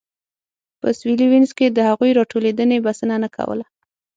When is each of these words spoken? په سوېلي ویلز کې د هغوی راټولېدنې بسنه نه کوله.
په 0.81 0.87
سوېلي 0.97 1.25
ویلز 1.29 1.51
کې 1.57 1.67
د 1.69 1.79
هغوی 1.89 2.11
راټولېدنې 2.19 2.77
بسنه 2.85 3.15
نه 3.23 3.29
کوله. 3.35 3.65